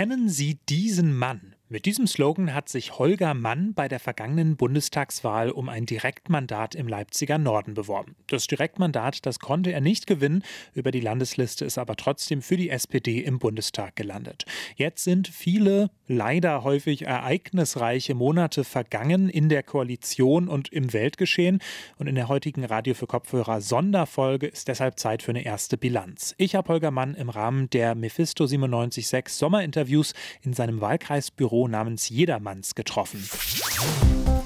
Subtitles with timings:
[0.00, 1.54] Kennen Sie diesen Mann?
[1.72, 6.88] Mit diesem Slogan hat sich Holger Mann bei der vergangenen Bundestagswahl um ein Direktmandat im
[6.88, 8.16] Leipziger Norden beworben.
[8.26, 10.42] Das Direktmandat, das konnte er nicht gewinnen,
[10.74, 14.46] über die Landesliste ist aber trotzdem für die SPD im Bundestag gelandet.
[14.74, 21.60] Jetzt sind viele, leider häufig ereignisreiche Monate vergangen in der Koalition und im Weltgeschehen
[21.98, 26.34] und in der heutigen Radio für Kopfhörer Sonderfolge ist deshalb Zeit für eine erste Bilanz.
[26.36, 32.74] Ich habe Holger Mann im Rahmen der Mephisto 976 Sommerinterviews in seinem Wahlkreisbüro namens Jedermanns
[32.74, 33.20] getroffen.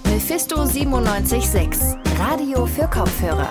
[0.04, 3.50] Mephisto 976, Radio für Kopfhörer.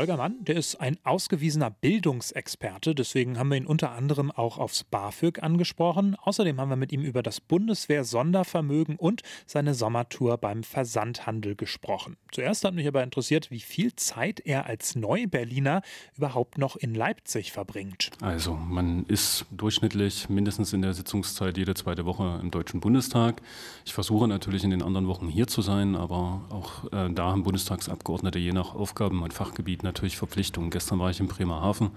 [0.00, 4.82] Holger Mann, der ist ein ausgewiesener Bildungsexperte, deswegen haben wir ihn unter anderem auch aufs
[4.82, 6.16] BAföG angesprochen.
[6.16, 12.16] Außerdem haben wir mit ihm über das Bundeswehr-Sondervermögen und seine Sommertour beim Versandhandel gesprochen.
[12.32, 15.82] Zuerst hat mich aber interessiert, wie viel Zeit er als Neu-Berliner
[16.16, 18.10] überhaupt noch in Leipzig verbringt.
[18.22, 23.42] Also, man ist durchschnittlich mindestens in der Sitzungszeit jede zweite Woche im Deutschen Bundestag.
[23.84, 27.42] Ich versuche natürlich in den anderen Wochen hier zu sein, aber auch äh, da haben
[27.42, 30.70] Bundestagsabgeordnete je nach Aufgaben und Fachgebiet natürlich Verpflichtungen.
[30.70, 31.90] Gestern war ich in Bremerhaven,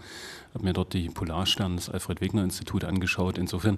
[0.53, 3.37] habe mir dort die Polarstern des Alfred-Wegener-Institut angeschaut.
[3.37, 3.77] Insofern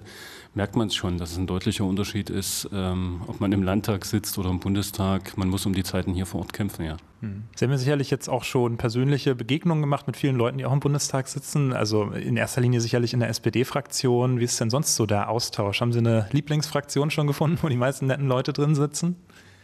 [0.54, 4.04] merkt man es schon, dass es ein deutlicher Unterschied ist, ähm, ob man im Landtag
[4.04, 5.36] sitzt oder im Bundestag.
[5.36, 6.96] Man muss um die Zeiten hier vor Ort kämpfen, ja.
[7.20, 7.44] Hm.
[7.54, 10.72] Sie haben ja sicherlich jetzt auch schon persönliche Begegnungen gemacht mit vielen Leuten, die auch
[10.72, 11.72] im Bundestag sitzen.
[11.72, 14.38] Also in erster Linie sicherlich in der SPD-Fraktion.
[14.40, 15.80] Wie ist denn sonst so der Austausch?
[15.80, 19.16] Haben Sie eine Lieblingsfraktion schon gefunden, wo die meisten netten Leute drin sitzen?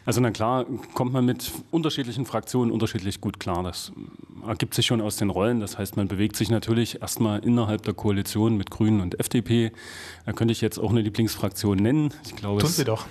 [0.04, 3.62] Also na klar, kommt man mit unterschiedlichen Fraktionen unterschiedlich gut klar.
[3.62, 3.92] Das
[4.46, 5.60] ergibt sich schon aus den Rollen.
[5.60, 9.72] Das heißt, man bewegt sich natürlich erstmal innerhalb der Koalition mit Grünen und FDP.
[10.26, 12.12] Da könnte ich jetzt auch eine Lieblingsfraktion nennen.
[12.24, 13.06] Ich glaube, Tun Sie doch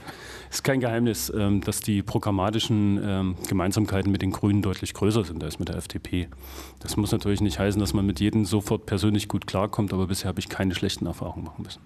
[0.52, 5.44] ist kein Geheimnis, ähm, dass die programmatischen ähm, Gemeinsamkeiten mit den Grünen deutlich größer sind
[5.44, 6.28] als mit der FDP.
[6.80, 10.28] Das muss natürlich nicht heißen, dass man mit jedem sofort persönlich gut klarkommt, aber bisher
[10.28, 11.80] habe ich keine schlechten Erfahrungen machen müssen.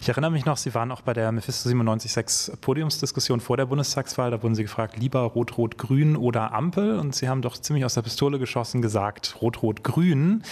[0.00, 4.30] Ich erinnere mich noch, Sie waren auch bei der Mephisto 976 Podiumsdiskussion vor der Bundestagswahl.
[4.30, 6.98] Da wurden Sie gefragt, lieber Rot-Rot-Grün oder Ampel?
[6.98, 10.42] Und Sie haben doch ziemlich aus der Pistole geschossen gesagt, Rot-Rot-Grün.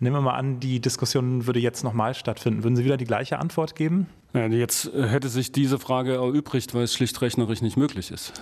[0.00, 2.64] Nehmen wir mal an, die Diskussion würde jetzt nochmal stattfinden.
[2.64, 4.06] Würden Sie wieder die gleiche Antwort geben?
[4.34, 8.32] Ja, jetzt äh, hätte sich diese Frage erübrigt, weil es schlicht rechnerisch nicht möglich ist.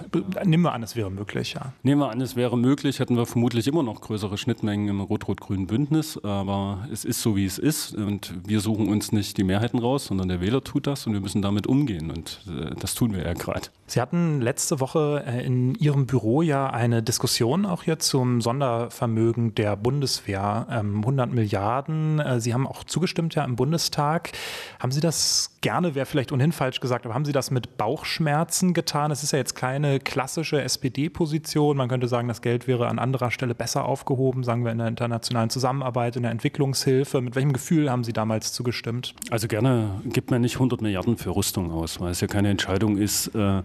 [0.42, 1.75] Nehmen wir an, es wäre möglich, ja.
[1.82, 5.66] Nehmen wir an, es wäre möglich, hätten wir vermutlich immer noch größere Schnittmengen im rot-rot-grünen
[5.66, 6.19] Bündnis.
[6.25, 7.94] Aber es ist so, wie es ist.
[7.94, 11.20] Und wir suchen uns nicht die Mehrheiten raus, sondern der Wähler tut das und wir
[11.20, 12.10] müssen damit umgehen.
[12.10, 13.69] Und äh, das tun wir ja gerade.
[13.86, 19.54] Sie hatten letzte Woche äh, in Ihrem Büro ja eine Diskussion auch hier zum Sondervermögen
[19.54, 20.66] der Bundeswehr.
[20.70, 22.41] 100 ähm, Milliarden.
[22.41, 24.32] Sie haben auch zugestimmt ja im Bundestag.
[24.81, 28.75] Haben Sie das gerne, wäre vielleicht ohnehin falsch gesagt, aber haben Sie das mit Bauchschmerzen
[28.75, 29.10] getan?
[29.10, 31.76] Es ist ja jetzt keine klassische SPD-Position.
[31.76, 34.88] Man könnte sagen, das Geld wäre an anderer Stelle besser aufgehoben, sagen wir in der
[34.88, 37.20] internationalen Zusammenarbeit, in der Entwicklungshilfe.
[37.20, 39.15] Mit welchem Gefühl haben Sie damals zugestimmt?
[39.31, 42.97] Also gerne gibt man nicht 100 Milliarden für Rüstung aus, weil es ja keine Entscheidung
[42.97, 43.62] ist, äh,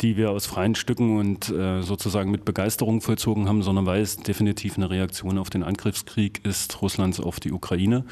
[0.00, 4.16] die wir aus freien Stücken und äh, sozusagen mit Begeisterung vollzogen haben, sondern weil es
[4.16, 8.04] definitiv eine Reaktion auf den Angriffskrieg ist Russlands auf die Ukraine.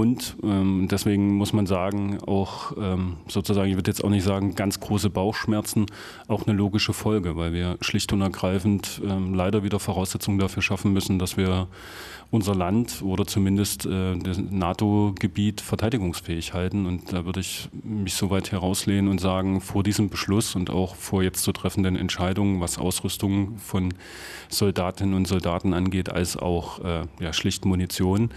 [0.00, 4.54] Und ähm, deswegen muss man sagen, auch ähm, sozusagen, ich würde jetzt auch nicht sagen,
[4.54, 5.84] ganz große Bauchschmerzen,
[6.26, 10.94] auch eine logische Folge, weil wir schlicht und ergreifend ähm, leider wieder Voraussetzungen dafür schaffen
[10.94, 11.68] müssen, dass wir
[12.30, 16.86] unser Land oder zumindest äh, das NATO-Gebiet verteidigungsfähig halten.
[16.86, 20.94] Und da würde ich mich so weit herauslehnen und sagen, vor diesem Beschluss und auch
[20.94, 23.92] vor jetzt zu treffenden Entscheidungen, was Ausrüstung von
[24.48, 28.30] Soldatinnen und Soldaten angeht, als auch äh, ja, schlicht Munition,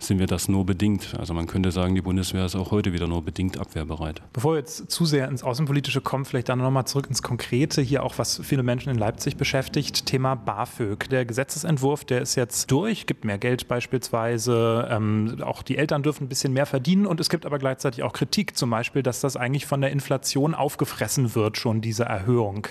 [0.00, 1.05] sind wir das nur bedingt.
[1.14, 4.22] Also man könnte sagen, die Bundeswehr ist auch heute wieder nur bedingt abwehrbereit.
[4.32, 8.02] Bevor wir jetzt zu sehr ins Außenpolitische kommen, vielleicht dann nochmal zurück ins Konkrete, hier
[8.02, 11.08] auch was viele Menschen in Leipzig beschäftigt, Thema BAföG.
[11.08, 16.24] Der Gesetzesentwurf, der ist jetzt durch, gibt mehr Geld beispielsweise, ähm, auch die Eltern dürfen
[16.24, 19.36] ein bisschen mehr verdienen und es gibt aber gleichzeitig auch Kritik, zum Beispiel, dass das
[19.36, 22.66] eigentlich von der Inflation aufgefressen wird, schon diese Erhöhung.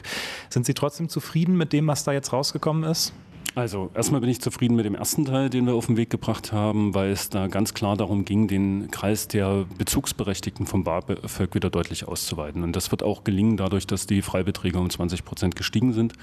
[0.49, 3.13] Sind Sie trotzdem zufrieden mit dem, was da jetzt rausgekommen ist?
[3.53, 6.51] Also erstmal bin ich zufrieden mit dem ersten Teil, den wir auf den Weg gebracht
[6.51, 11.69] haben, weil es da ganz klar darum ging, den Kreis der Bezugsberechtigten vom BAföG wieder
[11.69, 12.63] deutlich auszuweiten.
[12.63, 16.13] Und das wird auch gelingen, dadurch, dass die Freibeträge um 20 Prozent gestiegen sind.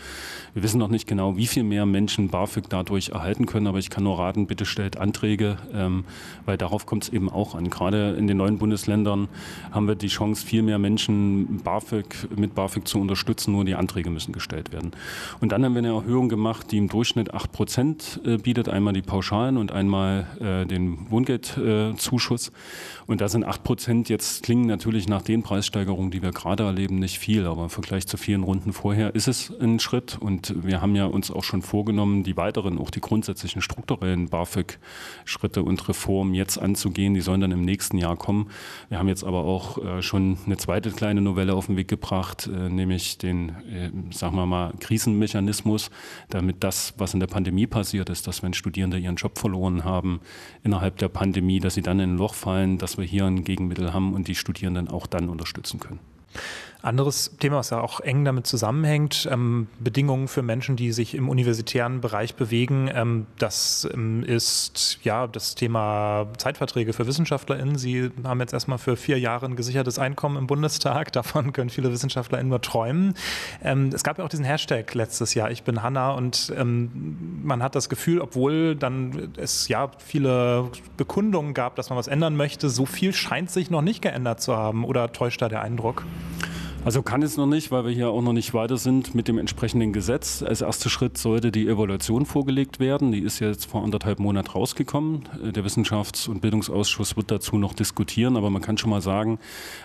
[0.53, 3.89] Wir wissen noch nicht genau, wie viel mehr Menschen BAföG dadurch erhalten können, aber ich
[3.89, 6.05] kann nur raten, bitte stellt Anträge, ähm,
[6.45, 7.71] weil darauf kommt es eben auch an.
[7.71, 9.29] Gerade in den neuen Bundesländern
[9.71, 14.11] haben wir die Chance, viel mehr Menschen BAföG, mit BAföG zu unterstützen, nur die Anträge
[14.11, 14.93] müssen gestellt werden.
[15.41, 18.71] Und dann haben wir eine Erhöhung gemacht, die im Durchschnitt Durchschnitt 8 Prozent äh, bietet,
[18.71, 22.53] einmal die Pauschalen und einmal äh, den Wohngeldzuschuss.
[23.07, 26.99] Und da sind 8 Prozent jetzt klingen natürlich nach den Preissteigerungen, die wir gerade erleben,
[26.99, 30.17] nicht viel, aber im Vergleich zu vielen Runden vorher ist es ein Schritt.
[30.19, 35.63] Und wir haben ja uns auch schon vorgenommen, die weiteren, auch die grundsätzlichen strukturellen BAföG-Schritte
[35.63, 37.13] und Reformen jetzt anzugehen.
[37.13, 38.49] Die sollen dann im nächsten Jahr kommen.
[38.89, 42.49] Wir haben jetzt aber auch äh, schon eine zweite kleine Novelle auf den Weg gebracht,
[42.49, 43.53] nämlich den,
[44.13, 45.91] sagen wir mal, Krisenmechanismus,
[46.31, 50.21] damit das, was in der Pandemie passiert ist, dass wenn Studierende ihren Job verloren haben
[50.63, 53.93] innerhalb der Pandemie, dass sie dann in ein Loch fallen, dass wir hier ein Gegenmittel
[53.93, 55.99] haben und die Studierenden auch dann unterstützen können.
[56.83, 61.29] Anderes Thema, was ja auch eng damit zusammenhängt, ähm, Bedingungen für Menschen, die sich im
[61.29, 67.79] universitären Bereich bewegen, ähm, das ähm, ist ja das Thema Zeitverträge für WissenschaftlerInnen.
[67.79, 71.13] Sie haben jetzt erstmal für vier Jahre ein gesichertes Einkommen im Bundestag.
[71.13, 73.15] Davon können viele WissenschaftlerInnen nur träumen.
[73.63, 77.63] Ähm, es gab ja auch diesen Hashtag letztes Jahr, ich bin Hanna, und ähm, man
[77.63, 82.69] hat das Gefühl, obwohl dann es ja viele Bekundungen gab, dass man was ändern möchte,
[82.71, 84.85] so viel scheint sich noch nicht geändert zu haben.
[84.85, 86.05] Oder täuscht da der Eindruck?
[86.85, 89.39] Also kann es noch nicht, weil wir hier auch noch nicht weiter sind mit dem
[89.39, 90.43] entsprechenden Gesetz.
[90.43, 93.13] Als erster Schritt sollte die Evaluation vorgelegt werden.
[93.13, 95.29] Die ist jetzt vor anderthalb Monaten rausgekommen.
[95.41, 98.37] Der Wissenschafts- und Bildungsausschuss wird dazu noch diskutieren.
[98.37, 99.39] Aber man kann schon mal sagen,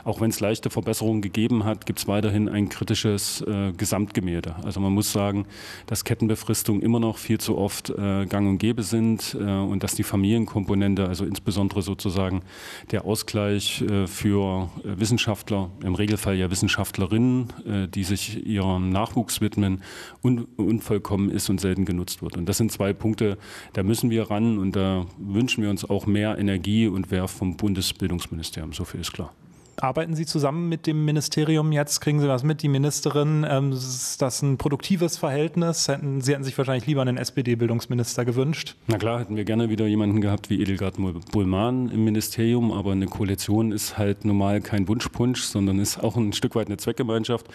[0.05, 4.55] auch wenn es leichte Verbesserungen gegeben hat, gibt es weiterhin ein kritisches äh, Gesamtgemälde.
[4.63, 5.45] Also man muss sagen,
[5.85, 9.93] dass Kettenbefristungen immer noch viel zu oft äh, gang und gäbe sind äh, und dass
[9.93, 12.41] die Familienkomponente, also insbesondere sozusagen
[12.89, 18.89] der Ausgleich äh, für äh, Wissenschaftler, im Regelfall ja Wissenschaftler, Wissenschaftlerinnen, äh, die sich ihrem
[18.89, 19.81] Nachwuchs widmen,
[20.23, 22.37] un unvollkommen ist und selten genutzt wird.
[22.37, 23.37] Und das sind zwei Punkte,
[23.73, 27.57] da müssen wir ran und da wünschen wir uns auch mehr Energie und Werf vom
[27.57, 28.73] Bundesbildungsministerium.
[28.73, 29.33] So viel ist klar.
[29.79, 32.01] Arbeiten Sie zusammen mit dem Ministerium jetzt?
[32.01, 33.45] Kriegen Sie was mit, die Ministerin?
[33.47, 35.87] Ähm, ist das ein produktives Verhältnis?
[35.87, 38.75] Hätten, Sie hätten sich wahrscheinlich lieber einen SPD-Bildungsminister gewünscht.
[38.87, 40.95] Na klar, hätten wir gerne wieder jemanden gehabt wie Edelgard
[41.31, 46.33] Bullmann im Ministerium, aber eine Koalition ist halt normal kein Wunschpunsch, sondern ist auch ein
[46.33, 47.45] Stück weit eine Zweckgemeinschaft.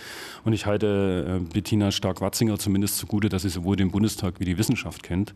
[0.44, 4.58] Und ich halte äh, Bettina Stark-Watzinger zumindest zugute, dass sie sowohl den Bundestag wie die
[4.58, 5.34] Wissenschaft kennt.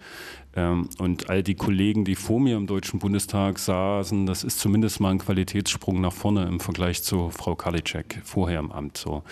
[0.55, 5.01] Ähm, und all die Kollegen, die vor mir im Deutschen Bundestag saßen, das ist zumindest
[5.01, 8.99] mal ein Qualitätssprung nach vorne im Vergleich Vergleich zu Frau Karliczek vorher im Amt.
[8.99, 9.23] So.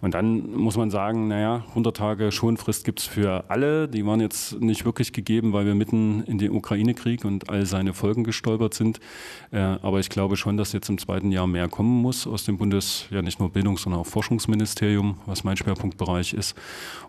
[0.00, 3.88] Und dann muss man sagen, naja, 100 Tage Schonfrist gibt es für alle.
[3.88, 7.94] Die waren jetzt nicht wirklich gegeben, weil wir mitten in den Ukraine-Krieg und all seine
[7.94, 9.00] Folgen gestolpert sind.
[9.50, 12.58] Äh, aber ich glaube schon, dass jetzt im zweiten Jahr mehr kommen muss aus dem
[12.58, 16.54] Bundes, ja nicht nur Bildungs-, sondern auch Forschungsministerium, was mein Schwerpunktbereich ist.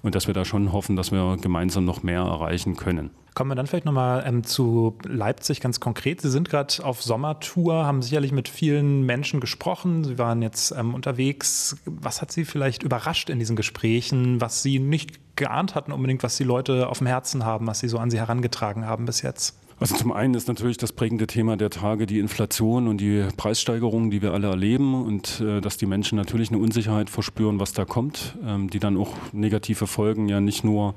[0.01, 3.11] Und dass wir da schon hoffen, dass wir gemeinsam noch mehr erreichen können.
[3.35, 6.21] Kommen wir dann vielleicht nochmal ähm, zu Leipzig ganz konkret.
[6.21, 10.05] Sie sind gerade auf Sommertour, haben sicherlich mit vielen Menschen gesprochen.
[10.05, 11.75] Sie waren jetzt ähm, unterwegs.
[11.85, 16.37] Was hat Sie vielleicht überrascht in diesen Gesprächen, was Sie nicht geahnt hatten unbedingt, was
[16.37, 19.59] die Leute auf dem Herzen haben, was Sie so an Sie herangetragen haben bis jetzt?
[19.77, 24.09] Also zum einen ist natürlich das prägende Thema der Tage die Inflation und die Preissteigerungen,
[24.09, 27.83] die wir alle erleben und äh, dass die Menschen natürlich eine Unsicherheit verspüren, was da
[27.83, 30.95] kommt, ähm, die dann auch negative Folgen ja nicht nur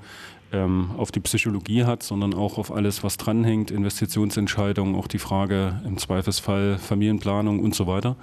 [0.53, 5.81] ähm, auf die Psychologie hat, sondern auch auf alles, was dranhängt, Investitionsentscheidungen, auch die Frage
[5.85, 8.17] im Zweifelsfall Familienplanung und so weiter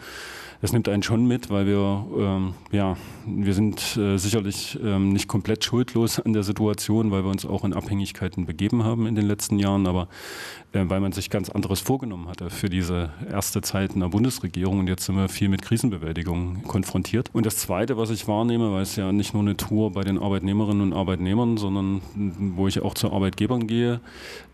[0.61, 5.27] das nimmt einen schon mit, weil wir, ähm, ja, wir sind äh, sicherlich ähm, nicht
[5.27, 9.27] komplett schuldlos an der Situation, weil wir uns auch in Abhängigkeiten begeben haben in den
[9.27, 10.07] letzten Jahren, aber
[10.73, 14.79] äh, weil man sich ganz anderes vorgenommen hatte für diese erste Zeit in der Bundesregierung
[14.79, 17.29] und jetzt sind wir viel mit Krisenbewältigung konfrontiert.
[17.33, 20.17] Und das Zweite, was ich wahrnehme, weil es ja nicht nur eine Tour bei den
[20.17, 23.99] Arbeitnehmerinnen und Arbeitnehmern, sondern wo ich auch zu Arbeitgebern gehe,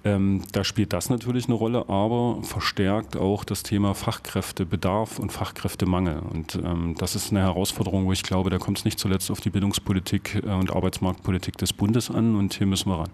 [0.03, 6.19] ähm, da spielt das natürlich eine Rolle, aber verstärkt auch das Thema Fachkräftebedarf und Fachkräftemangel.
[6.19, 9.41] Und ähm, das ist eine Herausforderung, wo ich glaube, da kommt es nicht zuletzt auf
[9.41, 13.09] die Bildungspolitik äh, und Arbeitsmarktpolitik des Bundes an und hier müssen wir ran.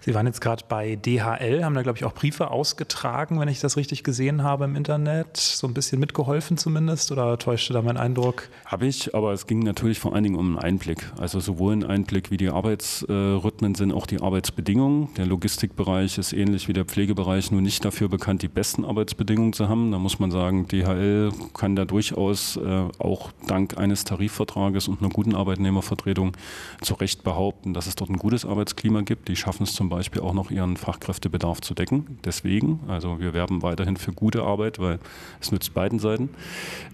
[0.00, 3.60] Sie waren jetzt gerade bei DHL, haben da, glaube ich, auch Briefe ausgetragen, wenn ich
[3.60, 5.36] das richtig gesehen habe im Internet.
[5.36, 8.48] So ein bisschen mitgeholfen zumindest oder täuschte da mein Eindruck?
[8.64, 11.12] Habe ich, aber es ging natürlich vor allen Dingen um einen Einblick.
[11.18, 15.08] Also sowohl ein Einblick, wie die Arbeitsrhythmen sind, auch die Arbeitsbedingungen.
[15.16, 19.68] Der Logistikbereich ist ähnlich wie der Pflegebereich nur nicht dafür bekannt, die besten Arbeitsbedingungen zu
[19.68, 19.90] haben.
[19.92, 25.10] Da muss man sagen, DHL kann da durchaus äh, auch dank eines Tarifvertrages und einer
[25.10, 26.32] guten Arbeitnehmervertretung
[26.82, 29.28] zu Recht behaupten, dass es dort ein gutes Arbeitsklima gibt.
[29.28, 32.18] Die schaffen schaffen es zum Beispiel auch noch, ihren Fachkräftebedarf zu decken.
[32.22, 34.98] Deswegen, also wir werben weiterhin für gute Arbeit, weil
[35.40, 36.28] es nützt beiden Seiten.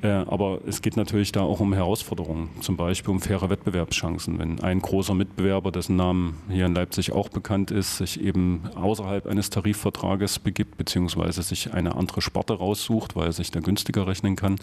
[0.00, 4.38] Äh, aber es geht natürlich da auch um Herausforderungen, zum Beispiel um faire Wettbewerbschancen.
[4.38, 9.26] Wenn ein großer Mitbewerber, dessen Namen hier in Leipzig auch bekannt ist, sich eben außerhalb
[9.26, 14.36] eines Tarifvertrages begibt, beziehungsweise sich eine andere Sparte raussucht, weil er sich da günstiger rechnen
[14.36, 14.56] kann.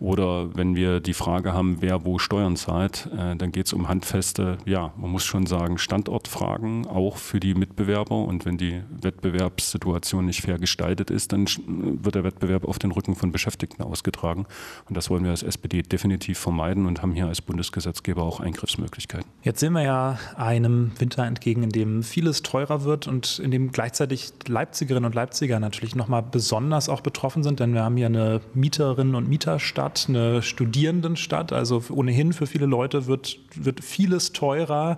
[0.00, 3.88] Oder wenn wir die Frage haben, wer wo Steuern zahlt, äh, dann geht es um
[3.88, 8.16] handfeste, ja, man muss schon sagen, Standortfragen, auch für die Mitbewerber.
[8.16, 13.14] Und wenn die Wettbewerbssituation nicht fair gestaltet ist, dann wird der Wettbewerb auf den Rücken
[13.14, 14.46] von Beschäftigten ausgetragen.
[14.88, 19.28] Und das wollen wir als SPD definitiv vermeiden und haben hier als Bundesgesetzgeber auch Eingriffsmöglichkeiten.
[19.42, 23.72] Jetzt sehen wir ja einem Winter entgegen, in dem vieles teurer wird und in dem
[23.72, 28.40] gleichzeitig Leipzigerinnen und Leipziger natürlich nochmal besonders auch betroffen sind, denn wir haben hier eine
[28.54, 31.52] Mieterinnen- und Mieterstadt, eine Studierendenstadt.
[31.52, 34.96] Also ohnehin für viele Leute wird, wird vieles teurer.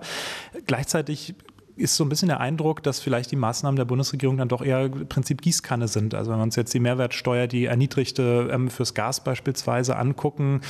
[0.67, 1.35] Gleichzeitig
[1.79, 4.89] ist so ein bisschen der Eindruck, dass vielleicht die Maßnahmen der Bundesregierung dann doch eher
[4.89, 6.13] Prinzip Gießkanne sind.
[6.13, 10.61] Also wenn wir uns jetzt die Mehrwertsteuer, die erniedrigte ähm, fürs Gas beispielsweise angucken,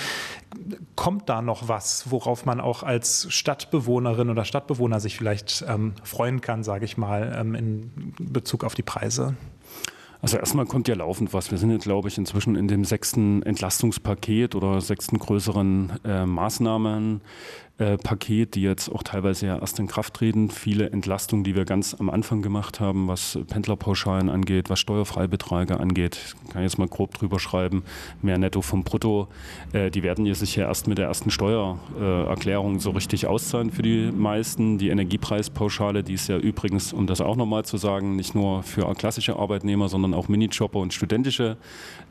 [0.96, 6.42] kommt da noch was, worauf man auch als Stadtbewohnerin oder Stadtbewohner sich vielleicht ähm, freuen
[6.42, 9.36] kann, sage ich mal, ähm, in Bezug auf die Preise?
[10.22, 11.50] Also erstmal kommt ja laufend was.
[11.50, 17.22] Wir sind jetzt, glaube ich, inzwischen in dem sechsten Entlastungspaket oder sechsten größeren äh, Maßnahmen
[17.80, 20.50] äh, Paket, die jetzt auch teilweise ja erst in Kraft treten.
[20.50, 26.36] Viele Entlastungen, die wir ganz am Anfang gemacht haben, was Pendlerpauschalen angeht, was Steuerfreibeträge angeht.
[26.46, 27.84] Ich kann jetzt mal grob drüber schreiben,
[28.22, 29.30] mehr Netto vom Brutto.
[29.72, 34.12] Äh, die werden sich ja erst mit der ersten Steuererklärung so richtig auszahlen für die
[34.12, 34.78] meisten.
[34.78, 38.94] Die Energiepreispauschale, die ist ja übrigens, um das auch nochmal zu sagen, nicht nur für
[38.96, 41.56] klassische Arbeitnehmer, sondern auch Minijobber und studentische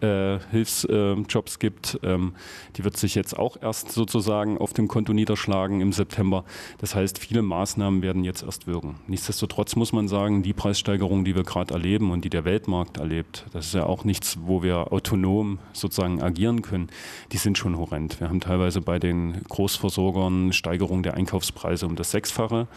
[0.00, 2.00] äh, Hilfsjobs gibt.
[2.02, 2.32] Ähm,
[2.76, 6.44] die wird sich jetzt auch erst sozusagen auf dem Konto niederschlagen Auflagen im September.
[6.78, 8.96] Das heißt, viele Maßnahmen werden jetzt erst wirken.
[9.08, 13.44] Nichtsdestotrotz muss man sagen, die Preissteigerung, die wir gerade erleben und die der Weltmarkt erlebt,
[13.52, 16.88] das ist ja auch nichts, wo wir autonom sozusagen agieren können.
[17.32, 18.20] Die sind schon horrend.
[18.20, 22.68] Wir haben teilweise bei den Großversorgern Steigerung der Einkaufspreise um das Sechsfache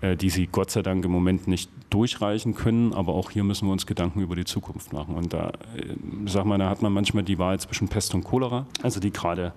[0.00, 2.92] äh, die sie Gott sei Dank im Moment nicht durchreichen können.
[2.92, 5.14] Aber auch hier müssen wir uns Gedanken über die Zukunft machen.
[5.14, 5.94] Und da, äh,
[6.26, 9.52] sag mal, da hat man manchmal die Wahl zwischen Pest und Cholera, also die gerade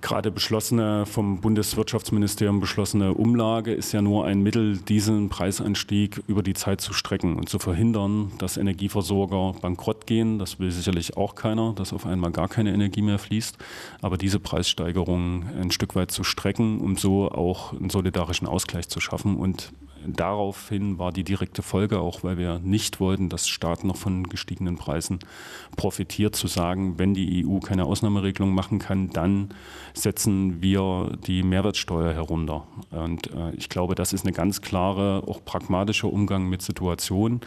[0.00, 6.54] gerade beschlossene, vom Bundeswirtschaftsministerium beschlossene Umlage ist ja nur ein Mittel, diesen Preisanstieg über die
[6.54, 10.38] Zeit zu strecken und zu verhindern, dass Energieversorger bankrott gehen.
[10.38, 13.58] Das will sicherlich auch keiner, dass auf einmal gar keine Energie mehr fließt.
[14.00, 19.00] Aber diese Preissteigerung ein Stück weit zu strecken, um so auch einen solidarischen Ausgleich zu
[19.00, 19.72] schaffen und
[20.06, 24.76] daraufhin war die direkte Folge, auch weil wir nicht wollten, dass Staat noch von gestiegenen
[24.76, 25.18] Preisen
[25.76, 29.50] profitiert, zu sagen, wenn die EU keine Ausnahmeregelung machen kann, dann
[29.94, 32.66] setzen wir die Mehrwertsteuer herunter.
[32.90, 37.40] Und äh, ich glaube, das ist eine ganz klare, auch pragmatische Umgang mit Situationen,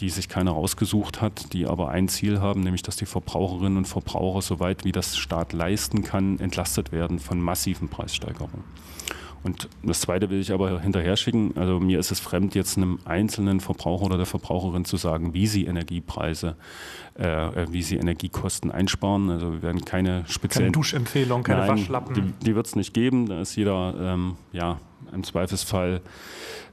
[0.00, 3.88] die sich keiner rausgesucht hat, die aber ein Ziel haben, nämlich dass die Verbraucherinnen und
[3.88, 8.64] Verbraucher, soweit wie das Staat leisten kann, entlastet werden von massiven Preissteigerungen.
[9.44, 11.52] Und das Zweite will ich aber hinterher schicken.
[11.56, 15.46] Also mir ist es fremd, jetzt einem einzelnen Verbraucher oder der Verbraucherin zu sagen, wie
[15.46, 16.56] sie Energiepreise,
[17.18, 19.28] äh, äh wie sie Energiekosten einsparen.
[19.28, 20.68] Also wir werden keine speziellen...
[20.68, 22.14] Keine Duschempfehlung, keine Nein, Waschlappen.
[22.14, 23.26] Die, die wird es nicht geben.
[23.26, 24.78] Da ist jeder ähm, ja,
[25.12, 26.00] im Zweifelsfall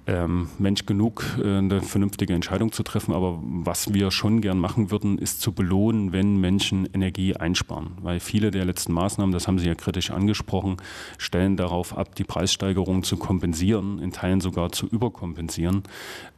[0.08, 3.14] ähm, Mensch genug, äh, eine vernünftige Entscheidung zu treffen.
[3.14, 7.92] Aber was wir schon gern machen würden, ist zu belohnen, wenn Menschen Energie einsparen.
[8.02, 10.78] Weil viele der letzten Maßnahmen, das haben Sie ja kritisch angesprochen,
[11.18, 15.84] stellen darauf ab, die Preissteigerung zu kompensieren, in Teilen sogar zu überkompensieren.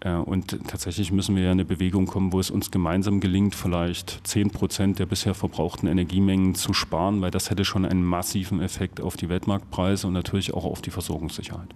[0.02, 3.56] Äh, und tatsächlich müssen wir ja in eine Bewegung kommen, wo es uns gemeinsam gelingt,
[3.56, 8.62] vielleicht 10 Prozent der bisher verbrauchten Energiemengen zu sparen, weil das hätte schon einen massiven
[8.62, 11.74] Effekt auf die Weltmarktpreise und natürlich auch auf die Versorgungssicherheit.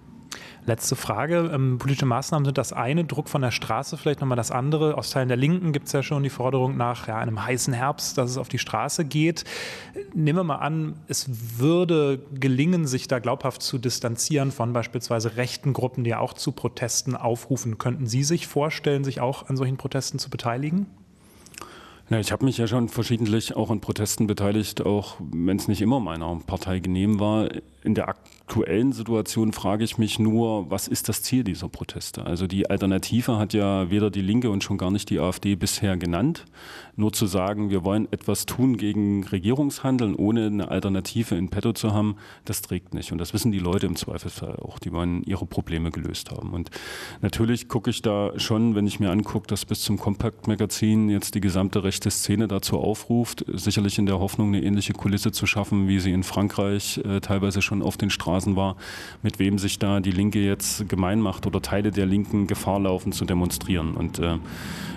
[0.66, 1.50] Letzte Frage.
[1.54, 4.98] Ähm, politische Maßnahmen sind das eine, Druck von der Straße vielleicht nochmal das andere.
[4.98, 8.18] Aus Teilen der Linken gibt es ja schon die Forderung nach ja, einem heißen Herbst,
[8.18, 9.46] dass es auf die Straße geht.
[10.14, 15.74] Nehmen wir mal an, es würde gelingen, sich da glaubhaft zu distanzieren von beispielsweise rechten
[15.74, 17.78] Gruppen, die ja auch zu Protesten aufrufen.
[17.78, 20.88] Könnten Sie sich vorstellen, sich auch an solchen Protesten zu beteiligen?
[22.10, 25.82] Ja, ich habe mich ja schon verschiedentlich auch an Protesten beteiligt, auch wenn es nicht
[25.82, 27.50] immer meiner Partei genehm war.
[27.84, 32.26] In der aktuellen Situation frage ich mich nur, was ist das Ziel dieser Proteste?
[32.26, 35.98] Also die Alternative hat ja weder die Linke und schon gar nicht die AfD bisher
[35.98, 36.46] genannt.
[37.00, 41.94] Nur zu sagen, wir wollen etwas tun gegen Regierungshandeln, ohne eine Alternative in petto zu
[41.94, 43.12] haben, das trägt nicht.
[43.12, 44.80] Und das wissen die Leute im Zweifelsfall auch.
[44.80, 46.56] Die wollen ihre Probleme gelöst haben.
[46.56, 46.72] Und
[47.22, 51.39] natürlich gucke ich da schon, wenn ich mir angucke, dass bis zum Compact-Magazin jetzt die
[51.39, 56.00] gesamte rechte Szene dazu aufruft, sicherlich in der Hoffnung, eine ähnliche Kulisse zu schaffen, wie
[56.00, 58.75] sie in Frankreich äh, teilweise schon auf den Straßen war,
[59.22, 63.12] mit wem sich da die Linke jetzt gemein macht oder Teile der Linken Gefahr laufen
[63.12, 63.96] zu demonstrieren.
[63.96, 64.39] Und äh,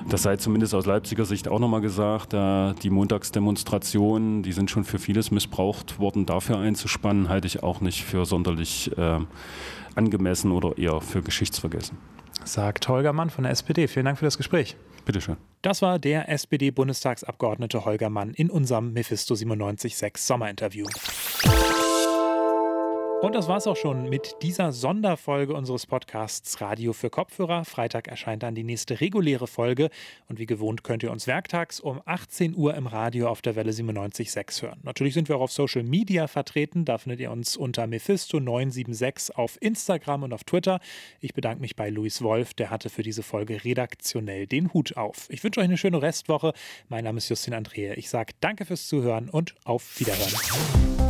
[0.09, 4.85] das sei zumindest aus Leipziger Sicht auch nochmal gesagt, äh, die Montagsdemonstrationen, die sind schon
[4.85, 9.18] für vieles missbraucht worden, dafür einzuspannen, halte ich auch nicht für sonderlich äh,
[9.94, 11.99] angemessen oder eher für geschichtsvergessen.
[12.44, 13.87] Sagt Holger Mann von der SPD.
[13.88, 14.76] Vielen Dank für das Gespräch.
[15.04, 15.37] Bitteschön.
[15.62, 20.87] Das war der SPD-Bundestagsabgeordnete Holger Mann in unserem Mephisto 976 Sommerinterview.
[23.23, 27.67] Und das war's auch schon mit dieser Sonderfolge unseres Podcasts Radio für Kopfhörer.
[27.67, 29.91] Freitag erscheint dann die nächste reguläre Folge.
[30.31, 33.73] Und wie gewohnt könnt ihr uns werktags um 18 Uhr im Radio auf der Welle
[33.73, 34.81] 97.6 hören.
[34.85, 36.87] Natürlich sind wir auch auf Social Media vertreten.
[36.87, 40.81] Da findet ihr uns unter Mephisto976 auf Instagram und auf Twitter.
[41.21, 45.27] Ich bedanke mich bei Luis Wolf, der hatte für diese Folge redaktionell den Hut auf.
[45.29, 46.55] Ich wünsche euch eine schöne Restwoche.
[46.89, 47.99] Mein Name ist Justin Andrea.
[47.99, 51.10] Ich sage danke fürs Zuhören und auf Wiederhören.